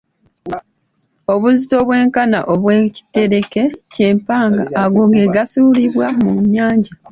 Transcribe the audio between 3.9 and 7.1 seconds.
ky'empanga, ago ge gaasuulibwa mu nnyanja.